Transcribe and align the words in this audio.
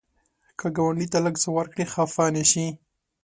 که 0.59 0.67
ګاونډي 0.75 1.07
ته 1.13 1.19
لږ 1.25 1.35
څه 1.43 1.49
ورکړې، 1.57 1.85
خفه 1.93 2.25
نشي 2.35 2.67